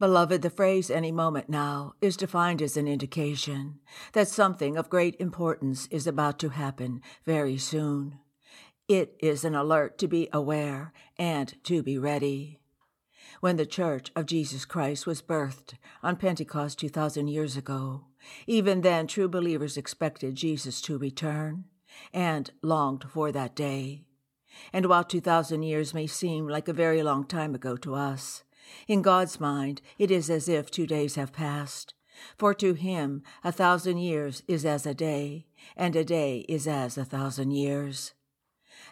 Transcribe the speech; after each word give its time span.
Beloved, 0.00 0.40
the 0.40 0.48
phrase 0.48 0.90
any 0.90 1.12
moment 1.12 1.50
now 1.50 1.92
is 2.00 2.16
defined 2.16 2.62
as 2.62 2.78
an 2.78 2.88
indication 2.88 3.80
that 4.14 4.28
something 4.28 4.78
of 4.78 4.88
great 4.88 5.14
importance 5.20 5.86
is 5.90 6.06
about 6.06 6.38
to 6.38 6.48
happen 6.48 7.02
very 7.26 7.58
soon. 7.58 8.18
It 8.88 9.14
is 9.20 9.44
an 9.44 9.54
alert 9.54 9.98
to 9.98 10.08
be 10.08 10.30
aware 10.32 10.94
and 11.18 11.54
to 11.64 11.82
be 11.82 11.98
ready. 11.98 12.60
When 13.40 13.58
the 13.58 13.66
Church 13.66 14.10
of 14.16 14.24
Jesus 14.24 14.64
Christ 14.64 15.06
was 15.06 15.20
birthed 15.20 15.74
on 16.02 16.16
Pentecost 16.16 16.78
2,000 16.78 17.28
years 17.28 17.58
ago, 17.58 18.06
even 18.46 18.80
then 18.80 19.06
true 19.06 19.28
believers 19.28 19.76
expected 19.76 20.34
Jesus 20.34 20.80
to 20.80 20.96
return 20.96 21.66
and 22.14 22.50
longed 22.62 23.04
for 23.10 23.30
that 23.32 23.54
day. 23.54 24.06
And 24.72 24.86
while 24.86 25.04
2,000 25.04 25.62
years 25.62 25.92
may 25.92 26.06
seem 26.06 26.48
like 26.48 26.68
a 26.68 26.72
very 26.72 27.02
long 27.02 27.26
time 27.26 27.54
ago 27.54 27.76
to 27.76 27.94
us, 27.94 28.44
in 28.86 29.02
God's 29.02 29.40
mind 29.40 29.80
it 29.98 30.10
is 30.10 30.30
as 30.30 30.48
if 30.48 30.70
two 30.70 30.86
days 30.86 31.14
have 31.14 31.32
passed. 31.32 31.94
For 32.36 32.52
to 32.54 32.74
him 32.74 33.22
a 33.42 33.52
thousand 33.52 33.98
years 33.98 34.42
is 34.46 34.64
as 34.64 34.86
a 34.86 34.94
day, 34.94 35.46
and 35.76 35.96
a 35.96 36.04
day 36.04 36.44
is 36.48 36.66
as 36.66 36.98
a 36.98 37.04
thousand 37.04 37.52
years. 37.52 38.12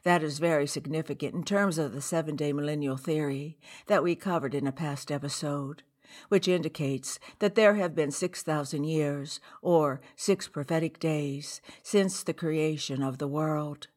That 0.05 0.23
is 0.23 0.39
very 0.39 0.67
significant 0.67 1.35
in 1.35 1.45
terms 1.45 1.79
of 1.79 1.93
the 1.93 2.01
seven 2.01 2.37
day 2.37 2.53
millennial 2.53 2.97
theory 2.97 3.59
that 3.87 4.03
we 4.03 4.15
covered 4.15 4.55
in 4.55 4.67
a 4.67 4.73
past 4.73 5.11
episode, 5.11 5.83
which 6.29 6.49
indicates 6.49 7.19
that 7.39 7.55
there 7.55 7.75
have 7.75 7.95
been 7.95 8.11
6,000 8.11 8.85
years, 8.85 9.41
or 9.61 10.01
six 10.17 10.49
prophetic 10.49 10.99
days, 10.99 11.61
since 11.83 12.23
the 12.23 12.35
creation 12.35 13.03
of 13.03 13.19
the 13.19 13.29
world, 13.29 13.89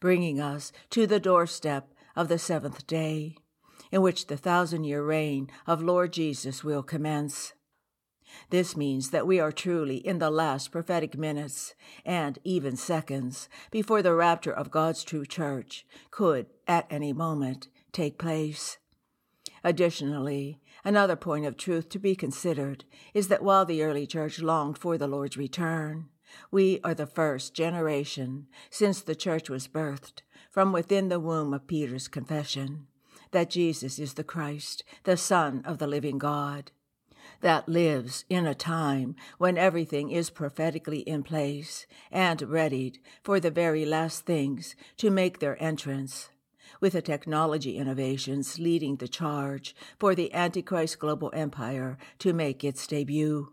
bringing 0.00 0.40
us 0.40 0.72
to 0.90 1.06
the 1.06 1.20
doorstep 1.20 1.92
of 2.14 2.28
the 2.28 2.38
seventh 2.38 2.86
day, 2.86 3.36
in 3.90 4.02
which 4.02 4.26
the 4.26 4.36
thousand 4.36 4.84
year 4.84 5.04
reign 5.04 5.48
of 5.66 5.82
Lord 5.82 6.12
Jesus 6.12 6.64
will 6.64 6.82
commence. 6.82 7.52
This 8.50 8.76
means 8.76 9.10
that 9.10 9.26
we 9.26 9.40
are 9.40 9.52
truly 9.52 9.96
in 9.96 10.18
the 10.18 10.30
last 10.30 10.70
prophetic 10.70 11.16
minutes 11.16 11.74
and 12.04 12.38
even 12.44 12.76
seconds 12.76 13.48
before 13.70 14.02
the 14.02 14.14
rapture 14.14 14.52
of 14.52 14.70
God's 14.70 15.04
true 15.04 15.24
church 15.24 15.86
could, 16.10 16.46
at 16.66 16.86
any 16.90 17.12
moment, 17.12 17.68
take 17.92 18.18
place. 18.18 18.78
Additionally, 19.64 20.60
another 20.84 21.16
point 21.16 21.46
of 21.46 21.56
truth 21.56 21.88
to 21.88 21.98
be 21.98 22.14
considered 22.14 22.84
is 23.14 23.28
that 23.28 23.42
while 23.42 23.64
the 23.64 23.82
early 23.82 24.06
church 24.06 24.40
longed 24.40 24.78
for 24.78 24.98
the 24.98 25.08
Lord's 25.08 25.36
return, 25.36 26.08
we 26.50 26.80
are 26.84 26.94
the 26.94 27.06
first 27.06 27.54
generation 27.54 28.46
since 28.70 29.00
the 29.00 29.14
church 29.14 29.48
was 29.48 29.68
birthed 29.68 30.22
from 30.50 30.72
within 30.72 31.08
the 31.08 31.20
womb 31.20 31.54
of 31.54 31.66
Peter's 31.66 32.08
confession 32.08 32.86
that 33.30 33.50
Jesus 33.50 33.98
is 33.98 34.14
the 34.14 34.24
Christ, 34.24 34.84
the 35.04 35.16
Son 35.16 35.62
of 35.64 35.78
the 35.78 35.86
living 35.86 36.18
God 36.18 36.70
that 37.40 37.68
lives 37.68 38.24
in 38.28 38.46
a 38.46 38.54
time 38.54 39.14
when 39.38 39.58
everything 39.58 40.10
is 40.10 40.30
prophetically 40.30 41.00
in 41.00 41.22
place 41.22 41.86
and 42.10 42.42
readied 42.42 42.98
for 43.22 43.40
the 43.40 43.50
very 43.50 43.84
last 43.84 44.24
things 44.24 44.74
to 44.96 45.10
make 45.10 45.38
their 45.38 45.60
entrance, 45.62 46.30
with 46.80 46.92
the 46.92 47.02
technology 47.02 47.76
innovations 47.76 48.58
leading 48.58 48.96
the 48.96 49.08
charge 49.08 49.74
for 49.98 50.14
the 50.14 50.32
Antichrist 50.32 50.98
global 50.98 51.30
empire 51.34 51.98
to 52.18 52.32
make 52.32 52.64
its 52.64 52.86
debut. 52.86 53.52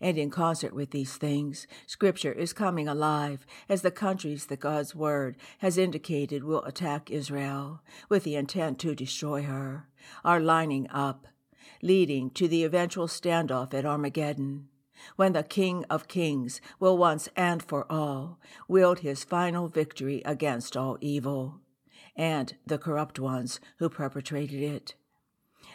And 0.00 0.18
in 0.18 0.30
concert 0.30 0.74
with 0.74 0.90
these 0.90 1.16
things, 1.16 1.66
Scripture 1.86 2.32
is 2.32 2.52
coming 2.52 2.88
alive 2.88 3.46
as 3.68 3.82
the 3.82 3.90
countries 3.90 4.46
that 4.46 4.60
God's 4.60 4.94
Word 4.94 5.36
has 5.58 5.78
indicated 5.78 6.44
will 6.44 6.64
attack 6.64 7.10
Israel 7.10 7.80
with 8.08 8.24
the 8.24 8.36
intent 8.36 8.78
to 8.80 8.94
destroy 8.94 9.42
her 9.42 9.88
are 10.24 10.40
lining 10.40 10.88
up 10.90 11.26
leading 11.82 12.30
to 12.30 12.48
the 12.48 12.64
eventual 12.64 13.06
standoff 13.06 13.74
at 13.74 13.84
Armageddon, 13.84 14.68
when 15.16 15.32
the 15.32 15.42
King 15.42 15.84
of 15.90 16.08
Kings 16.08 16.60
will 16.80 16.96
once 16.96 17.28
and 17.36 17.62
for 17.62 17.90
all 17.90 18.38
wield 18.66 19.00
his 19.00 19.24
final 19.24 19.68
victory 19.68 20.22
against 20.24 20.76
all 20.76 20.96
evil 21.00 21.60
and 22.16 22.56
the 22.66 22.78
corrupt 22.78 23.18
ones 23.18 23.60
who 23.78 23.88
perpetrated 23.88 24.62
it. 24.62 24.94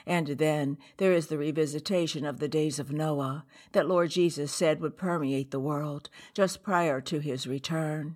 And 0.06 0.28
then 0.28 0.78
there 0.98 1.14
is 1.14 1.28
the 1.28 1.38
revisitation 1.38 2.28
of 2.28 2.40
the 2.40 2.48
days 2.48 2.80
of 2.80 2.92
Noah 2.92 3.46
that 3.72 3.88
Lord 3.88 4.12
Jesus 4.12 4.52
said 4.52 4.82
would 4.82 4.98
permeate 4.98 5.52
the 5.52 5.60
world 5.60 6.10
just 6.34 6.64
prior 6.64 7.02
to 7.02 7.20
his 7.20 7.48
return 7.48 8.16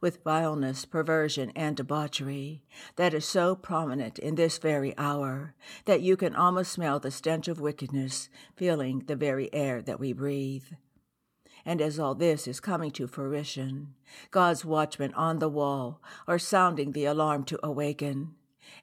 with 0.00 0.22
vileness, 0.22 0.84
perversion, 0.84 1.50
and 1.56 1.76
debauchery 1.76 2.62
that 2.96 3.14
is 3.14 3.24
so 3.24 3.54
prominent 3.56 4.18
in 4.18 4.34
this 4.34 4.58
very 4.58 4.96
hour 4.98 5.54
that 5.84 6.00
you 6.00 6.16
can 6.16 6.34
almost 6.34 6.72
smell 6.72 7.00
the 7.00 7.10
stench 7.10 7.48
of 7.48 7.60
wickedness 7.60 8.28
filling 8.56 9.00
the 9.06 9.16
very 9.16 9.52
air 9.52 9.82
that 9.82 10.00
we 10.00 10.12
breathe. 10.12 10.66
And 11.64 11.80
as 11.80 11.98
all 11.98 12.14
this 12.14 12.46
is 12.46 12.60
coming 12.60 12.90
to 12.92 13.06
fruition, 13.06 13.94
God's 14.30 14.64
watchmen 14.64 15.12
on 15.14 15.38
the 15.38 15.48
wall 15.48 16.00
are 16.26 16.38
sounding 16.38 16.92
the 16.92 17.04
alarm 17.04 17.44
to 17.44 17.60
awaken 17.62 18.34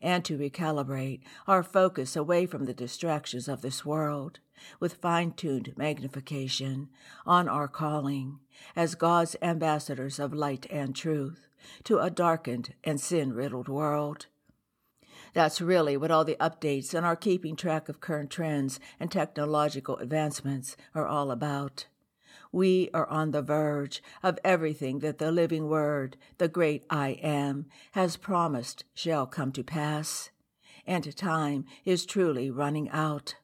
and 0.01 0.23
to 0.25 0.37
recalibrate 0.37 1.21
our 1.47 1.63
focus 1.63 2.15
away 2.15 2.45
from 2.45 2.65
the 2.65 2.73
distractions 2.73 3.47
of 3.47 3.61
this 3.61 3.85
world 3.85 4.39
with 4.79 4.95
fine 4.95 5.31
tuned 5.31 5.73
magnification 5.77 6.89
on 7.25 7.47
our 7.47 7.67
calling 7.67 8.39
as 8.75 8.95
God's 8.95 9.35
ambassadors 9.41 10.19
of 10.19 10.33
light 10.33 10.65
and 10.69 10.95
truth 10.95 11.47
to 11.83 11.99
a 11.99 12.09
darkened 12.09 12.73
and 12.83 12.99
sin 12.99 13.33
riddled 13.33 13.67
world. 13.67 14.27
That's 15.33 15.61
really 15.61 15.97
what 15.97 16.11
all 16.11 16.25
the 16.25 16.37
updates 16.39 16.93
and 16.93 17.05
our 17.05 17.15
keeping 17.15 17.55
track 17.55 17.89
of 17.89 17.99
current 17.99 18.29
trends 18.29 18.79
and 18.99 19.11
technological 19.11 19.97
advancements 19.97 20.75
are 20.95 21.05
all 21.05 21.31
about. 21.31 21.85
We 22.51 22.89
are 22.93 23.07
on 23.07 23.31
the 23.31 23.41
verge 23.41 24.01
of 24.23 24.39
everything 24.43 24.99
that 24.99 25.17
the 25.17 25.31
living 25.31 25.67
word, 25.67 26.17
the 26.37 26.47
great 26.47 26.85
I 26.89 27.09
am, 27.21 27.65
has 27.91 28.17
promised 28.17 28.85
shall 28.93 29.25
come 29.25 29.51
to 29.53 29.63
pass. 29.63 30.29
And 30.85 31.15
time 31.15 31.65
is 31.83 32.05
truly 32.05 32.49
running 32.49 32.89
out 32.89 33.35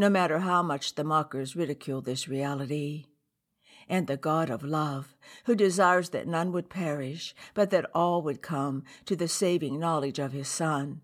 no 0.00 0.08
matter 0.08 0.38
how 0.38 0.62
much 0.62 0.94
the 0.94 1.04
mockers 1.04 1.54
ridicule 1.54 2.00
this 2.00 2.26
reality. 2.26 3.04
And 3.86 4.06
the 4.06 4.16
God 4.16 4.48
of 4.48 4.62
love, 4.62 5.14
who 5.44 5.54
desires 5.54 6.10
that 6.10 6.26
none 6.26 6.52
would 6.52 6.70
perish, 6.70 7.34
but 7.52 7.68
that 7.70 7.90
all 7.94 8.22
would 8.22 8.40
come 8.40 8.84
to 9.04 9.14
the 9.14 9.28
saving 9.28 9.78
knowledge 9.78 10.18
of 10.18 10.32
his 10.32 10.48
Son, 10.48 11.02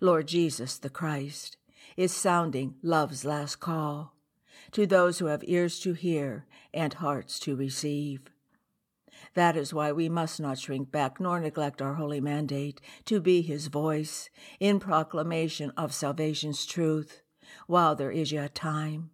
Lord 0.00 0.28
Jesus 0.28 0.78
the 0.78 0.90
Christ, 0.90 1.56
is 1.96 2.12
sounding 2.12 2.74
love's 2.82 3.24
last 3.24 3.56
call 3.56 4.15
to 4.72 4.86
those 4.86 5.18
who 5.18 5.26
have 5.26 5.42
ears 5.44 5.80
to 5.80 5.92
hear 5.92 6.46
and 6.72 6.94
hearts 6.94 7.38
to 7.40 7.56
receive. 7.56 8.20
That 9.34 9.56
is 9.56 9.74
why 9.74 9.92
we 9.92 10.08
must 10.08 10.40
not 10.40 10.58
shrink 10.58 10.90
back 10.90 11.20
nor 11.20 11.40
neglect 11.40 11.82
our 11.82 11.94
holy 11.94 12.20
mandate 12.20 12.80
to 13.06 13.20
be 13.20 13.42
his 13.42 13.66
voice 13.66 14.30
in 14.60 14.80
proclamation 14.80 15.72
of 15.76 15.94
salvation's 15.94 16.64
truth 16.66 17.22
while 17.66 17.94
there 17.94 18.10
is 18.10 18.32
yet 18.32 18.54
time. 18.54 19.10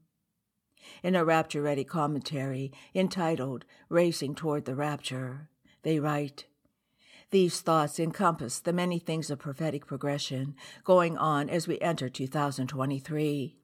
In 1.03 1.15
a 1.15 1.25
rapture 1.25 1.63
ready 1.63 1.85
commentary 1.85 2.73
entitled 2.95 3.65
Racing 3.89 4.35
Toward 4.35 4.65
the 4.65 4.75
Rapture, 4.75 5.49
they 5.83 5.99
write, 5.99 6.47
these 7.31 7.61
thoughts 7.61 7.99
encompass 7.99 8.61
the 8.61 8.75
many 8.75 8.99
things 8.99 9.31
of 9.31 9.39
prophetic 9.39 9.87
progression 9.87 10.55
going 10.85 11.17
on 11.17 11.49
as 11.49 11.67
we 11.67 11.81
enter 11.81 12.11
2023. 12.11 13.57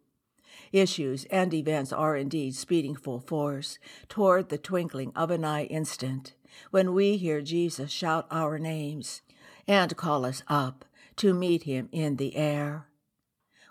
Issues 0.72 1.24
and 1.26 1.52
events 1.54 1.92
are 1.92 2.16
indeed 2.16 2.54
speeding 2.54 2.96
full 2.96 3.20
force 3.20 3.78
toward 4.08 4.48
the 4.48 4.58
twinkling 4.58 5.12
of 5.14 5.30
an 5.30 5.44
eye 5.44 5.64
instant 5.64 6.34
when 6.70 6.94
we 6.94 7.16
hear 7.16 7.40
Jesus 7.40 7.90
shout 7.90 8.26
our 8.30 8.58
names 8.58 9.22
and 9.66 9.96
call 9.96 10.24
us 10.24 10.42
up 10.48 10.84
to 11.16 11.34
meet 11.34 11.64
him 11.64 11.88
in 11.92 12.16
the 12.16 12.36
air. 12.36 12.86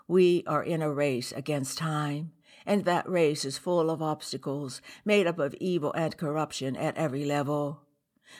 We 0.06 0.42
are 0.46 0.62
in 0.62 0.82
a 0.82 0.92
race 0.92 1.32
against 1.32 1.78
time, 1.78 2.32
and 2.64 2.84
that 2.84 3.08
race 3.08 3.44
is 3.44 3.58
full 3.58 3.90
of 3.90 4.02
obstacles 4.02 4.80
made 5.04 5.26
up 5.26 5.38
of 5.38 5.54
evil 5.60 5.92
and 5.92 6.16
corruption 6.16 6.76
at 6.76 6.96
every 6.96 7.24
level. 7.24 7.82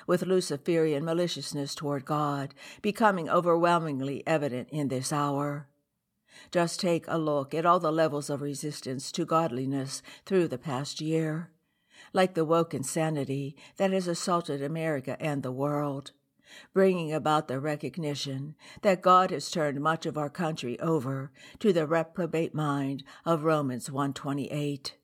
With 0.07 0.23
Luciferian 0.23 1.05
maliciousness 1.05 1.75
toward 1.75 2.05
God 2.05 2.55
becoming 2.83 3.29
overwhelmingly 3.29 4.27
evident 4.27 4.69
in 4.71 4.89
this 4.89 5.13
hour. 5.13 5.68
Just 6.51 6.81
take 6.81 7.05
a 7.09 7.19
look 7.19 7.55
at 7.55 7.67
all 7.67 7.81
the 7.81 7.93
levels 7.93 8.31
of 8.31 8.41
resistance 8.43 9.11
to 9.13 9.25
godliness 9.25 10.03
through 10.25 10.49
the 10.49 10.59
past 10.59 11.01
year. 11.01 11.51
like 12.13 12.35
the 12.35 12.45
woke 12.45 12.75
insanity 12.75 13.57
that 13.77 13.93
has 13.93 14.09
assaulted 14.09 14.63
America 14.63 15.17
and 15.21 15.43
the 15.43 15.53
world, 15.53 16.13
bringing 16.73 17.13
about 17.13 17.49
the 17.49 17.61
recognition 17.61 18.55
that 18.83 19.03
God 19.03 19.31
has 19.31 19.51
turned 19.51 19.81
much 19.81 20.07
of 20.07 20.17
our 20.17 20.31
country 20.31 20.79
over 20.81 21.31
to 21.59 21.73
the 21.73 21.87
reprobate 21.87 22.55
mind 22.55 23.05
of 23.25 23.45
Romans 23.45 23.91
128. 23.91 24.95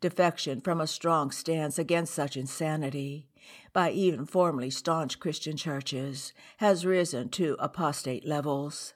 Defection 0.00 0.60
from 0.60 0.80
a 0.80 0.86
strong 0.86 1.30
stance 1.30 1.78
against 1.78 2.14
such 2.14 2.36
insanity 2.36 3.28
by 3.72 3.90
even 3.90 4.26
formerly 4.26 4.70
staunch 4.70 5.18
Christian 5.18 5.56
churches 5.56 6.32
has 6.58 6.86
risen 6.86 7.28
to 7.30 7.56
apostate 7.58 8.26
levels 8.26 8.94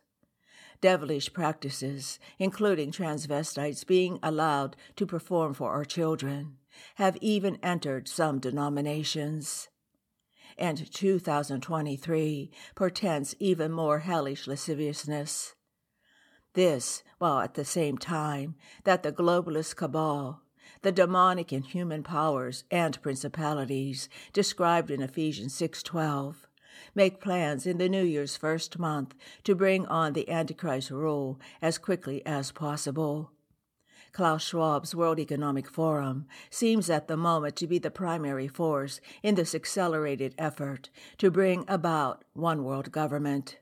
devilish 0.80 1.32
practices, 1.32 2.18
including 2.38 2.90
transvestites 2.90 3.86
being 3.86 4.18
allowed 4.22 4.76
to 4.96 5.06
perform 5.06 5.54
for 5.54 5.70
our 5.70 5.84
children, 5.84 6.56
have 6.96 7.16
even 7.20 7.58
entered 7.62 8.08
some 8.08 8.38
denominations. 8.38 9.68
And 10.58 10.92
2023 10.92 12.50
portends 12.74 13.34
even 13.38 13.72
more 13.72 14.00
hellish 14.00 14.46
lasciviousness. 14.46 15.54
This, 16.54 17.02
while 17.18 17.40
at 17.40 17.54
the 17.54 17.64
same 17.64 17.96
time 17.96 18.56
that 18.84 19.02
the 19.02 19.12
globalist 19.12 19.76
cabal, 19.76 20.42
the 20.82 20.92
demonic 20.92 21.52
and 21.52 21.64
human 21.64 22.02
powers 22.02 22.64
and 22.70 23.00
principalities 23.02 24.08
described 24.32 24.90
in 24.90 25.02
Ephesians 25.02 25.54
6:12 25.54 26.46
make 26.94 27.20
plans 27.20 27.66
in 27.66 27.78
the 27.78 27.88
New 27.88 28.04
Year's 28.04 28.36
first 28.36 28.78
month 28.78 29.14
to 29.44 29.54
bring 29.54 29.86
on 29.86 30.12
the 30.12 30.28
Antichrist 30.28 30.90
rule 30.90 31.38
as 31.60 31.78
quickly 31.78 32.24
as 32.26 32.52
possible. 32.52 33.30
Klaus 34.12 34.42
Schwab's 34.42 34.94
World 34.94 35.20
Economic 35.20 35.68
Forum 35.68 36.26
seems 36.50 36.90
at 36.90 37.06
the 37.06 37.16
moment 37.16 37.54
to 37.56 37.66
be 37.66 37.78
the 37.78 37.90
primary 37.90 38.48
force 38.48 39.00
in 39.22 39.36
this 39.36 39.54
accelerated 39.54 40.34
effort 40.36 40.90
to 41.18 41.30
bring 41.30 41.64
about 41.68 42.24
one 42.32 42.64
world 42.64 42.90
government. 42.90 43.58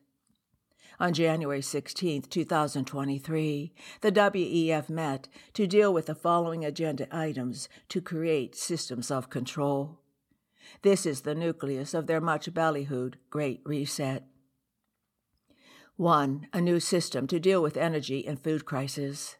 On 1.00 1.12
January 1.12 1.62
16, 1.62 2.22
2023, 2.22 3.72
the 4.00 4.10
WEF 4.10 4.88
met 4.88 5.28
to 5.52 5.66
deal 5.66 5.92
with 5.92 6.06
the 6.06 6.14
following 6.14 6.64
agenda 6.64 7.06
items 7.14 7.68
to 7.88 8.00
create 8.00 8.56
systems 8.56 9.10
of 9.10 9.30
control. 9.30 10.00
This 10.82 11.06
is 11.06 11.22
the 11.22 11.34
nucleus 11.34 11.94
of 11.94 12.06
their 12.06 12.20
much 12.20 12.52
ballyhooed 12.52 13.14
Great 13.30 13.60
Reset. 13.64 14.24
1. 15.96 16.46
A 16.52 16.60
new 16.60 16.78
system 16.78 17.26
to 17.26 17.40
deal 17.40 17.60
with 17.60 17.76
energy 17.76 18.26
and 18.26 18.40
food 18.40 18.64
crisis. 18.64 19.36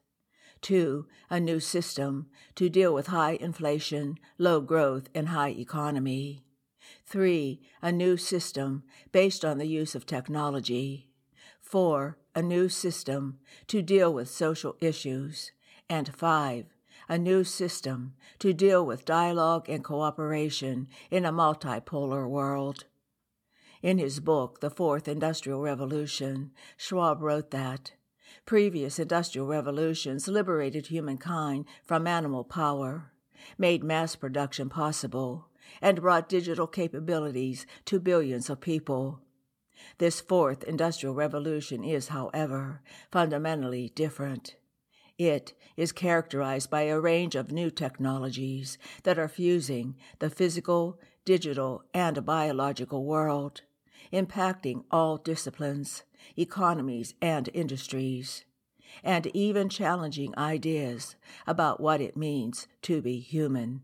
2. 0.63 1.07
A 1.31 1.39
new 1.39 1.61
system 1.61 2.27
to 2.57 2.69
deal 2.69 2.93
with 2.93 3.09
high 3.09 3.39
inflation, 3.41 4.19
low 4.39 4.61
growth, 4.61 5.09
and 5.15 5.29
high 5.29 5.51
economy. 5.51 6.43
3. 7.07 7.61
A 7.83 7.93
new 7.93 8.17
system 8.17 8.83
based 9.13 9.45
on 9.45 9.59
the 9.59 9.67
use 9.67 9.95
of 9.95 10.05
technology. 10.07 11.09
4. 11.61 12.19
A 12.35 12.43
new 12.43 12.69
system 12.69 13.39
to 13.69 13.83
deal 13.83 14.13
with 14.13 14.29
social 14.29 14.77
issues. 14.81 15.53
And 15.89 16.15
5 16.15 16.67
a 17.09 17.19
new 17.19 17.43
system 17.45 18.15
to 18.39 18.53
deal 18.53 18.85
with 18.85 19.05
dialogue 19.05 19.69
and 19.69 19.83
cooperation 19.83 20.89
in 21.11 21.25
a 21.25 21.33
multipolar 21.33 22.29
world. 22.29 22.85
In 23.83 23.99
his 23.99 24.21
book, 24.21 24.61
The 24.61 24.71
Fourth 24.71 25.09
Industrial 25.09 25.61
Revolution, 25.61 26.51
Schwab 26.77 27.23
wrote 27.23 27.51
that 27.53 27.93
previous 28.45 28.99
industrial 28.99 29.47
revolutions 29.47 30.29
liberated 30.29 30.87
humankind 30.89 31.65
from 31.85 32.07
animal 32.07 32.45
power, 32.45 33.13
made 33.57 33.85
mass 33.85 34.17
production 34.17 34.69
possible, 34.69 35.49
and 35.81 36.01
brought 36.01 36.29
digital 36.29 36.67
capabilities 36.67 37.67
to 37.85 38.01
billions 38.01 38.51
of 38.51 38.61
people. 38.61 39.21
This 39.99 40.21
fourth 40.21 40.65
industrial 40.65 41.15
revolution 41.15 41.85
is, 41.85 42.09
however, 42.09 42.83
fundamentally 43.13 43.93
different. 43.95 44.57
It 45.19 45.53
is 45.77 45.91
characterized 45.91 46.71
by 46.71 46.83
a 46.83 47.01
range 47.01 47.35
of 47.35 47.51
new 47.51 47.71
technologies 47.71 48.79
that 49.03 49.19
are 49.19 49.27
fusing 49.27 49.97
the 50.21 50.31
physical, 50.31 51.01
digital, 51.25 51.83
and 51.93 52.25
biological 52.25 53.05
world, 53.05 53.63
impacting 54.13 54.85
all 54.93 55.17
disciplines, 55.17 56.05
economies, 56.37 57.15
and 57.21 57.51
industries, 57.53 58.45
and 59.03 59.27
even 59.35 59.69
challenging 59.69 60.39
ideas 60.39 61.17
about 61.49 61.81
what 61.81 62.01
it 62.01 62.17
means 62.17 62.69
to 62.83 63.03
be 63.03 63.19
human. 63.19 63.83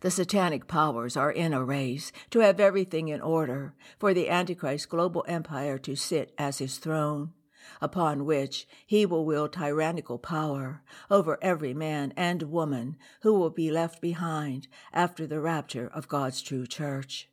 The 0.00 0.10
satanic 0.10 0.68
powers 0.68 1.16
are 1.16 1.32
in 1.32 1.52
a 1.52 1.64
race 1.64 2.12
to 2.30 2.38
have 2.38 2.60
everything 2.60 3.08
in 3.08 3.20
order 3.20 3.74
for 3.98 4.14
the 4.14 4.28
Antichrist 4.28 4.88
global 4.88 5.24
empire 5.26 5.76
to 5.78 5.96
sit 5.96 6.32
as 6.38 6.58
his 6.58 6.78
throne 6.78 7.32
upon 7.80 8.24
which 8.24 8.66
he 8.86 9.06
will 9.06 9.24
wield 9.24 9.52
tyrannical 9.52 10.18
power 10.18 10.82
over 11.10 11.38
every 11.42 11.74
man 11.74 12.12
and 12.16 12.42
woman 12.44 12.96
who 13.22 13.34
will 13.34 13.50
be 13.50 13.70
left 13.70 14.00
behind 14.00 14.68
after 14.92 15.26
the 15.26 15.40
rapture 15.40 15.88
of 15.88 16.08
God's 16.08 16.42
true 16.42 16.66
church. 16.66 17.28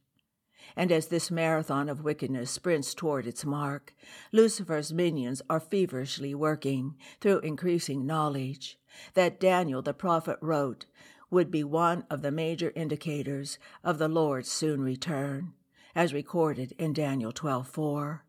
And 0.76 0.92
as 0.92 1.08
this 1.08 1.32
marathon 1.32 1.90
of 1.90 2.04
wickedness 2.04 2.52
sprints 2.52 2.94
toward 2.94 3.28
its 3.28 3.44
mark, 3.44 3.94
Lucifer's 4.32 4.94
minions 4.94 5.42
are 5.50 5.60
feverishly 5.60 6.34
working 6.34 6.96
through 7.20 7.40
increasing 7.40 8.06
knowledge 8.06 8.78
that 9.14 9.40
Daniel 9.40 9.82
the 9.82 9.94
prophet 9.94 10.38
wrote 10.42 10.86
would 11.30 11.50
be 11.50 11.64
one 11.64 12.06
of 12.10 12.22
the 12.22 12.32
major 12.32 12.72
indicators 12.76 13.58
of 13.84 13.98
the 13.98 14.08
Lord's 14.08 14.52
soon 14.52 14.82
return, 14.82 15.54
as 15.96 16.14
recorded 16.14 16.74
in 16.78 16.94
Daniel 16.94 17.32
12:4. 17.32 18.22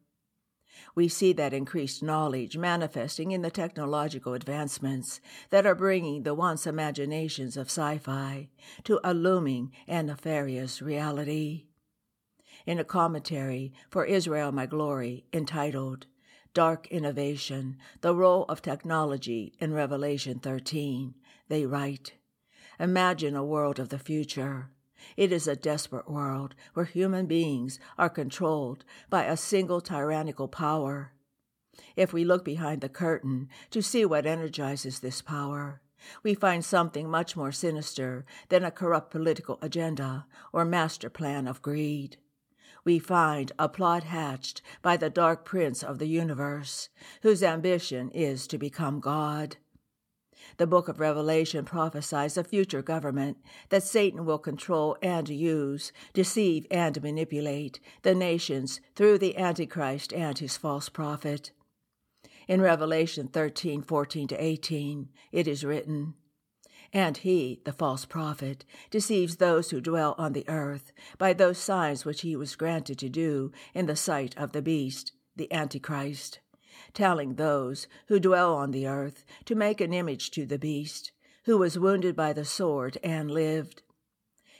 We 0.94 1.08
see 1.08 1.32
that 1.34 1.52
increased 1.52 2.02
knowledge 2.02 2.56
manifesting 2.56 3.32
in 3.32 3.42
the 3.42 3.50
technological 3.50 4.34
advancements 4.34 5.20
that 5.50 5.66
are 5.66 5.74
bringing 5.74 6.22
the 6.22 6.34
once 6.34 6.66
imaginations 6.66 7.56
of 7.56 7.68
sci 7.68 7.98
fi 7.98 8.48
to 8.84 9.00
a 9.02 9.14
looming 9.14 9.72
and 9.86 10.08
nefarious 10.08 10.82
reality. 10.82 11.66
In 12.66 12.78
a 12.78 12.84
commentary 12.84 13.72
for 13.90 14.04
Israel 14.04 14.52
My 14.52 14.66
Glory 14.66 15.24
entitled 15.32 16.06
Dark 16.54 16.86
Innovation 16.88 17.76
The 18.02 18.14
Role 18.14 18.44
of 18.44 18.62
Technology 18.62 19.54
in 19.58 19.72
Revelation 19.72 20.38
13, 20.38 21.14
they 21.48 21.66
write 21.66 22.14
Imagine 22.78 23.34
a 23.34 23.44
world 23.44 23.78
of 23.78 23.88
the 23.88 23.98
future 23.98 24.70
it 25.16 25.32
is 25.32 25.46
a 25.46 25.56
desperate 25.56 26.10
world 26.10 26.54
where 26.74 26.86
human 26.86 27.26
beings 27.26 27.78
are 27.98 28.08
controlled 28.08 28.84
by 29.10 29.24
a 29.24 29.36
single 29.36 29.80
tyrannical 29.80 30.48
power. 30.48 31.12
If 31.96 32.12
we 32.12 32.24
look 32.24 32.44
behind 32.44 32.80
the 32.80 32.88
curtain 32.88 33.48
to 33.70 33.82
see 33.82 34.04
what 34.04 34.26
energizes 34.26 35.00
this 35.00 35.22
power, 35.22 35.80
we 36.22 36.34
find 36.34 36.64
something 36.64 37.08
much 37.08 37.36
more 37.36 37.52
sinister 37.52 38.24
than 38.48 38.64
a 38.64 38.70
corrupt 38.70 39.10
political 39.10 39.58
agenda 39.62 40.26
or 40.52 40.64
master 40.64 41.08
plan 41.08 41.46
of 41.46 41.62
greed. 41.62 42.16
We 42.84 42.98
find 42.98 43.52
a 43.58 43.68
plot 43.68 44.02
hatched 44.02 44.60
by 44.82 44.96
the 44.96 45.10
dark 45.10 45.44
prince 45.44 45.84
of 45.84 45.98
the 45.98 46.08
universe, 46.08 46.88
whose 47.22 47.42
ambition 47.42 48.10
is 48.10 48.48
to 48.48 48.58
become 48.58 48.98
God. 48.98 49.56
The 50.58 50.66
book 50.66 50.88
of 50.88 51.00
Revelation 51.00 51.64
prophesies 51.64 52.36
a 52.36 52.44
future 52.44 52.82
government 52.82 53.38
that 53.70 53.82
Satan 53.82 54.24
will 54.24 54.38
control 54.38 54.96
and 55.02 55.28
use, 55.28 55.92
deceive 56.12 56.66
and 56.70 57.02
manipulate 57.02 57.80
the 58.02 58.14
nations 58.14 58.80
through 58.94 59.18
the 59.18 59.36
Antichrist 59.36 60.12
and 60.12 60.38
his 60.38 60.56
false 60.56 60.88
prophet. 60.88 61.52
In 62.48 62.60
Revelation 62.60 63.28
13, 63.28 63.82
14 63.82 64.28
to 64.28 64.44
18, 64.44 65.08
it 65.30 65.48
is 65.48 65.64
written, 65.64 66.14
And 66.92 67.16
he, 67.18 67.60
the 67.64 67.72
false 67.72 68.04
prophet, 68.04 68.64
deceives 68.90 69.36
those 69.36 69.70
who 69.70 69.80
dwell 69.80 70.14
on 70.18 70.32
the 70.32 70.48
earth 70.48 70.92
by 71.18 71.32
those 71.32 71.58
signs 71.58 72.04
which 72.04 72.22
he 72.22 72.36
was 72.36 72.56
granted 72.56 72.98
to 72.98 73.08
do 73.08 73.52
in 73.74 73.86
the 73.86 73.96
sight 73.96 74.36
of 74.36 74.52
the 74.52 74.62
beast, 74.62 75.12
the 75.36 75.50
Antichrist 75.52 76.40
telling 76.94 77.34
those 77.34 77.86
who 78.08 78.20
dwell 78.20 78.54
on 78.54 78.70
the 78.70 78.86
earth 78.86 79.24
to 79.44 79.54
make 79.54 79.80
an 79.80 79.92
image 79.92 80.30
to 80.30 80.46
the 80.46 80.58
beast, 80.58 81.12
who 81.44 81.58
was 81.58 81.78
wounded 81.78 82.14
by 82.14 82.32
the 82.32 82.44
sword 82.44 82.98
and 83.02 83.30
lived. 83.30 83.82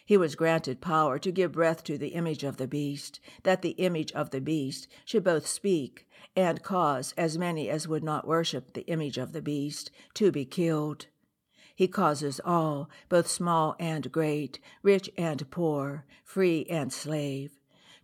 He 0.05 0.17
was 0.17 0.35
granted 0.35 0.81
power 0.81 1.19
to 1.19 1.31
give 1.31 1.53
breath 1.53 1.85
to 1.85 1.97
the 1.97 2.09
image 2.09 2.43
of 2.43 2.57
the 2.57 2.67
beast, 2.67 3.21
that 3.45 3.63
the 3.63 3.71
image 3.71 4.13
of 4.13 4.31
the 4.31 4.41
beast 4.41 4.89
should 5.05 5.25
both 5.25 5.47
speak 5.47 6.09
and 6.35 6.63
cause 6.63 7.15
as 7.17 7.39
many 7.39 7.71
as 7.71 7.87
would 7.87 8.03
not 8.03 8.27
worship 8.27 8.73
the 8.73 8.87
image 8.89 9.17
of 9.17 9.33
the 9.33 9.43
beast 9.43 9.91
to 10.15 10.33
be 10.33 10.45
killed. 10.45 11.07
He 11.75 11.89
causes 11.89 12.41
all, 12.45 12.91
both 13.09 13.29
small 13.29 13.77
and 13.79 14.11
great, 14.13 14.59
rich 14.83 15.09
and 15.17 15.51
poor, 15.51 16.05
free 16.25 16.67
and 16.69 16.93
slave, 16.93 17.53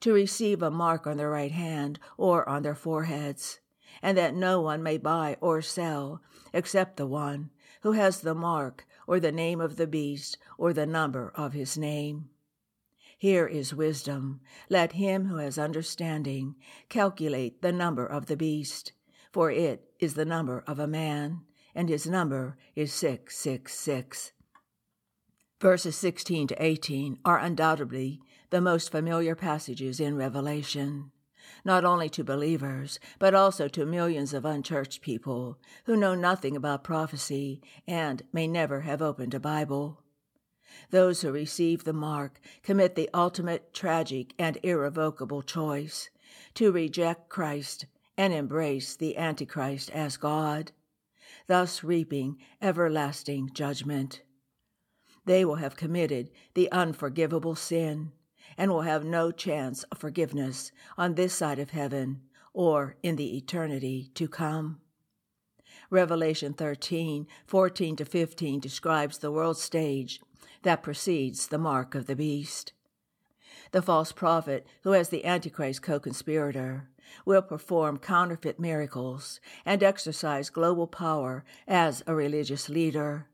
to 0.00 0.12
receive 0.12 0.62
a 0.62 0.70
mark 0.70 1.06
on 1.06 1.16
their 1.16 1.30
right 1.30 1.52
hand 1.52 1.98
or 2.16 2.48
on 2.48 2.62
their 2.62 2.74
foreheads 2.74 3.58
and 4.02 4.16
that 4.16 4.34
no 4.34 4.60
one 4.60 4.82
may 4.82 4.98
buy 4.98 5.36
or 5.40 5.60
sell 5.62 6.20
except 6.52 6.96
the 6.96 7.06
one 7.06 7.50
who 7.82 7.92
has 7.92 8.20
the 8.20 8.34
mark 8.34 8.86
or 9.06 9.20
the 9.20 9.32
name 9.32 9.60
of 9.60 9.76
the 9.76 9.86
beast 9.86 10.38
or 10.56 10.72
the 10.72 10.86
number 10.86 11.32
of 11.34 11.52
his 11.52 11.78
name. 11.78 12.28
Here 13.16 13.46
is 13.46 13.74
wisdom. 13.74 14.40
Let 14.68 14.92
him 14.92 15.26
who 15.26 15.38
has 15.38 15.58
understanding 15.58 16.54
calculate 16.88 17.62
the 17.62 17.72
number 17.72 18.06
of 18.06 18.26
the 18.26 18.36
beast, 18.36 18.92
for 19.32 19.50
it 19.50 19.90
is 19.98 20.14
the 20.14 20.24
number 20.24 20.62
of 20.66 20.78
a 20.78 20.86
man, 20.86 21.40
and 21.74 21.88
his 21.88 22.06
number 22.06 22.56
is 22.76 22.92
666. 22.92 24.32
Verses 25.60 25.96
16 25.96 26.46
to 26.48 26.62
18 26.62 27.18
are 27.24 27.38
undoubtedly 27.38 28.20
the 28.50 28.60
most 28.60 28.92
familiar 28.92 29.34
passages 29.34 29.98
in 29.98 30.14
Revelation, 30.14 31.10
not 31.64 31.84
only 31.84 32.08
to 32.10 32.24
believers, 32.24 32.98
but 33.18 33.34
also 33.34 33.68
to 33.68 33.86
millions 33.86 34.34
of 34.34 34.44
unchurched 34.44 35.00
people 35.00 35.58
who 35.84 35.96
know 35.96 36.14
nothing 36.14 36.56
about 36.56 36.84
prophecy 36.84 37.60
and 37.86 38.22
may 38.32 38.46
never 38.46 38.82
have 38.82 39.02
opened 39.02 39.34
a 39.34 39.40
Bible. 39.40 40.02
Those 40.90 41.22
who 41.22 41.32
receive 41.32 41.84
the 41.84 41.92
mark 41.92 42.40
commit 42.62 42.94
the 42.94 43.10
ultimate 43.12 43.72
tragic 43.72 44.34
and 44.38 44.58
irrevocable 44.62 45.42
choice 45.42 46.10
to 46.54 46.72
reject 46.72 47.28
Christ 47.28 47.86
and 48.16 48.32
embrace 48.32 48.96
the 48.96 49.16
Antichrist 49.16 49.90
as 49.90 50.16
God, 50.16 50.72
thus 51.46 51.84
reaping 51.84 52.38
everlasting 52.60 53.50
judgment. 53.52 54.22
They 55.24 55.44
will 55.44 55.56
have 55.56 55.76
committed 55.76 56.30
the 56.54 56.70
unforgivable 56.72 57.54
sin 57.54 58.12
and 58.56 58.70
will 58.70 58.82
have 58.82 59.04
no 59.04 59.30
chance 59.30 59.82
of 59.84 59.98
forgiveness 59.98 60.72
on 60.96 61.14
this 61.14 61.34
side 61.34 61.58
of 61.58 61.70
heaven 61.70 62.22
or 62.52 62.96
in 63.02 63.16
the 63.16 63.36
eternity 63.36 64.10
to 64.14 64.28
come. 64.28 64.80
Revelation 65.90 66.52
13, 66.52 67.26
14 67.46 67.96
to 67.96 68.04
15 68.04 68.60
describes 68.60 69.18
the 69.18 69.30
world 69.30 69.56
stage 69.56 70.20
that 70.62 70.82
precedes 70.82 71.46
the 71.46 71.58
mark 71.58 71.94
of 71.94 72.06
the 72.06 72.16
beast. 72.16 72.72
The 73.70 73.82
false 73.82 74.12
prophet, 74.12 74.66
who 74.82 74.92
the 75.04 75.24
Antichrist 75.24 75.82
co 75.82 76.00
conspirator, 76.00 76.88
will 77.24 77.42
perform 77.42 77.98
counterfeit 77.98 78.58
miracles 78.58 79.40
and 79.64 79.82
exercise 79.82 80.50
global 80.50 80.86
power 80.86 81.44
as 81.66 82.02
a 82.06 82.14
religious 82.14 82.68
leader. 82.68 83.26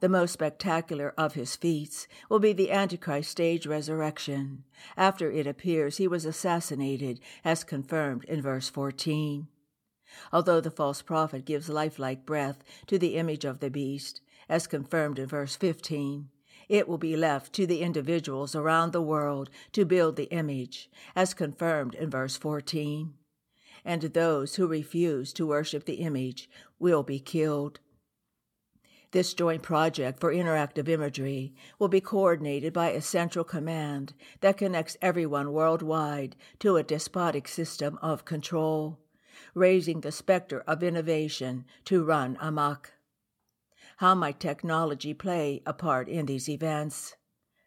The 0.00 0.08
most 0.08 0.32
spectacular 0.32 1.14
of 1.16 1.34
his 1.34 1.56
feats 1.56 2.06
will 2.28 2.38
be 2.38 2.52
the 2.52 2.70
Antichrist 2.70 3.30
stage 3.30 3.66
resurrection, 3.66 4.64
after 4.96 5.30
it 5.30 5.46
appears 5.46 5.96
he 5.96 6.08
was 6.08 6.24
assassinated, 6.24 7.20
as 7.44 7.64
confirmed 7.64 8.24
in 8.24 8.42
verse 8.42 8.68
14. 8.68 9.48
Although 10.32 10.60
the 10.60 10.70
false 10.70 11.02
prophet 11.02 11.44
gives 11.44 11.68
lifelike 11.68 12.26
breath 12.26 12.62
to 12.86 12.98
the 12.98 13.16
image 13.16 13.44
of 13.44 13.60
the 13.60 13.70
beast, 13.70 14.20
as 14.48 14.66
confirmed 14.66 15.18
in 15.18 15.26
verse 15.26 15.56
15, 15.56 16.28
it 16.68 16.88
will 16.88 16.98
be 16.98 17.16
left 17.16 17.52
to 17.52 17.66
the 17.66 17.80
individuals 17.80 18.54
around 18.54 18.92
the 18.92 19.02
world 19.02 19.50
to 19.72 19.84
build 19.84 20.16
the 20.16 20.30
image, 20.30 20.90
as 21.14 21.34
confirmed 21.34 21.94
in 21.94 22.10
verse 22.10 22.36
14. 22.36 23.14
And 23.84 24.02
those 24.02 24.56
who 24.56 24.66
refuse 24.66 25.32
to 25.34 25.46
worship 25.46 25.84
the 25.84 25.94
image 25.94 26.50
will 26.78 27.02
be 27.02 27.20
killed. 27.20 27.78
This 29.16 29.32
joint 29.32 29.62
project 29.62 30.20
for 30.20 30.30
interactive 30.30 30.90
imagery 30.90 31.54
will 31.78 31.88
be 31.88 32.02
coordinated 32.02 32.74
by 32.74 32.90
a 32.90 33.00
central 33.00 33.46
command 33.46 34.12
that 34.42 34.58
connects 34.58 34.98
everyone 35.00 35.54
worldwide 35.54 36.36
to 36.58 36.76
a 36.76 36.82
despotic 36.82 37.48
system 37.48 37.98
of 38.02 38.26
control, 38.26 38.98
raising 39.54 40.02
the 40.02 40.12
specter 40.12 40.60
of 40.66 40.82
innovation 40.82 41.64
to 41.86 42.04
run 42.04 42.36
amok. 42.42 42.92
How 43.96 44.14
might 44.14 44.38
technology 44.38 45.14
play 45.14 45.62
a 45.64 45.72
part 45.72 46.10
in 46.10 46.26
these 46.26 46.46
events? 46.46 47.16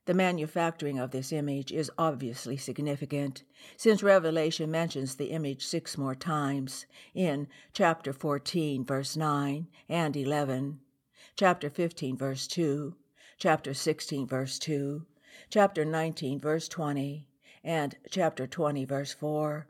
The 0.05 0.13
manufacturing 0.13 0.99
of 0.99 1.09
this 1.09 1.31
image 1.31 1.71
is 1.71 1.89
obviously 1.97 2.57
significant, 2.57 3.41
since 3.75 4.03
Revelation 4.03 4.69
mentions 4.69 5.15
the 5.15 5.31
image 5.31 5.65
six 5.65 5.97
more 5.97 6.13
times 6.13 6.85
in 7.15 7.47
chapter 7.73 8.13
14, 8.13 8.85
verse 8.85 9.17
9 9.17 9.65
and 9.89 10.15
11, 10.15 10.81
chapter 11.35 11.69
15, 11.69 12.17
verse 12.17 12.47
2, 12.47 12.95
chapter 13.37 13.73
16, 13.73 14.27
verse 14.27 14.59
2, 14.59 15.05
chapter 15.49 15.85
19, 15.85 16.39
verse 16.39 16.67
20, 16.67 17.27
and 17.63 17.95
chapter 18.09 18.47
20, 18.47 18.85
verse 18.85 19.13
4. 19.13 19.67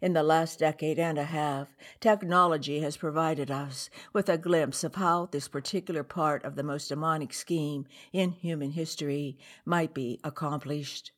In 0.00 0.12
the 0.12 0.22
last 0.22 0.60
decade 0.60 0.98
and 0.98 1.18
a 1.18 1.24
half, 1.24 1.76
technology 2.00 2.80
has 2.80 2.96
provided 2.96 3.50
us 3.50 3.90
with 4.12 4.28
a 4.28 4.38
glimpse 4.38 4.84
of 4.84 4.94
how 4.94 5.26
this 5.26 5.48
particular 5.48 6.04
part 6.04 6.44
of 6.44 6.54
the 6.54 6.62
most 6.62 6.88
demonic 6.88 7.32
scheme 7.32 7.86
in 8.12 8.30
human 8.30 8.70
history 8.70 9.36
might 9.64 9.94
be 9.94 10.20
accomplished. 10.22 11.10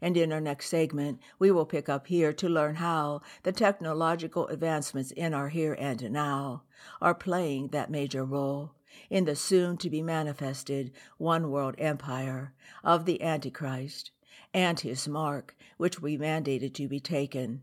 And 0.00 0.16
in 0.16 0.32
our 0.32 0.40
next 0.40 0.68
segment, 0.68 1.20
we 1.38 1.50
will 1.50 1.66
pick 1.66 1.88
up 1.88 2.06
here 2.06 2.32
to 2.32 2.48
learn 2.48 2.76
how 2.76 3.22
the 3.42 3.52
technological 3.52 4.46
advancements 4.48 5.10
in 5.10 5.34
our 5.34 5.48
here 5.48 5.74
and 5.78 6.10
now 6.10 6.64
are 7.00 7.14
playing 7.14 7.68
that 7.68 7.90
major 7.90 8.24
role 8.24 8.72
in 9.10 9.24
the 9.24 9.36
soon 9.36 9.76
to 9.78 9.90
be 9.90 10.02
manifested 10.02 10.92
one 11.18 11.50
world 11.50 11.74
empire 11.78 12.54
of 12.82 13.04
the 13.04 13.22
Antichrist 13.22 14.10
and 14.52 14.80
his 14.80 15.08
mark, 15.08 15.56
which 15.76 16.00
we 16.00 16.16
mandated 16.16 16.74
to 16.74 16.88
be 16.88 17.00
taken 17.00 17.62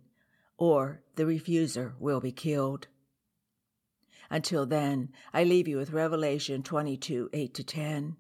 or 0.61 1.01
the 1.15 1.23
refuser 1.23 1.93
will 2.00 2.19
be 2.19 2.31
killed. 2.31 2.88
Until 4.29 4.67
then, 4.67 5.09
I 5.33 5.43
leave 5.43 5.67
you 5.67 5.77
with 5.77 5.89
Revelation 5.89 6.61
22 6.61 7.31
8 7.33 7.53
to 7.55 7.63
10, 7.63 8.15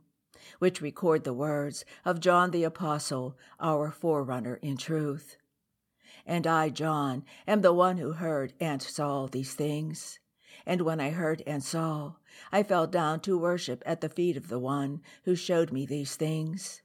which 0.59 0.81
record 0.81 1.23
the 1.23 1.33
words 1.33 1.85
of 2.05 2.19
John 2.19 2.51
the 2.51 2.63
Apostle, 2.63 3.37
our 3.59 3.91
forerunner 3.91 4.55
in 4.61 4.77
truth. 4.77 5.37
And 6.25 6.45
I, 6.45 6.69
John, 6.69 7.23
am 7.47 7.61
the 7.61 7.73
one 7.73 7.97
who 7.97 8.13
heard 8.13 8.53
and 8.59 8.81
saw 8.81 9.27
these 9.27 9.53
things. 9.53 10.19
And 10.65 10.81
when 10.81 10.99
I 10.99 11.09
heard 11.09 11.41
and 11.47 11.63
saw, 11.63 12.15
I 12.51 12.63
fell 12.63 12.87
down 12.87 13.21
to 13.21 13.37
worship 13.37 13.81
at 13.85 14.01
the 14.01 14.09
feet 14.09 14.37
of 14.37 14.47
the 14.47 14.59
one 14.59 15.01
who 15.23 15.35
showed 15.35 15.71
me 15.71 15.85
these 15.85 16.15
things. 16.15 16.81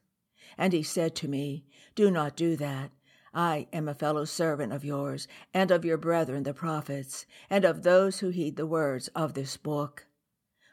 And 0.57 0.73
he 0.73 0.83
said 0.83 1.15
to 1.17 1.27
me, 1.27 1.65
Do 1.95 2.09
not 2.09 2.35
do 2.35 2.55
that. 2.55 2.91
I 3.33 3.67
am 3.71 3.87
a 3.87 3.93
fellow 3.93 4.25
servant 4.25 4.73
of 4.73 4.83
yours, 4.83 5.27
and 5.53 5.69
of 5.69 5.85
your 5.85 5.97
brethren 5.97 6.43
the 6.43 6.53
prophets, 6.53 7.25
and 7.49 7.65
of 7.65 7.83
those 7.83 8.19
who 8.19 8.29
heed 8.29 8.55
the 8.55 8.65
words 8.65 9.09
of 9.09 9.35
this 9.35 9.57
book. 9.57 10.07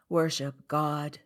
Worship 0.08 0.66
God. 0.66 1.18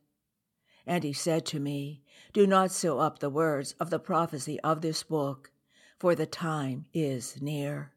And 0.88 1.04
he 1.04 1.12
said 1.12 1.45
to 1.47 1.61
me, 1.61 2.00
Do 2.33 2.47
not 2.47 2.73
seal 2.73 2.99
up 2.99 3.18
the 3.18 3.28
words 3.28 3.75
of 3.78 3.90
the 3.90 3.99
prophecy 3.99 4.59
of 4.61 4.80
this 4.80 5.02
book, 5.02 5.50
for 5.99 6.14
the 6.14 6.25
time 6.25 6.87
is 6.95 7.37
near. 7.42 7.92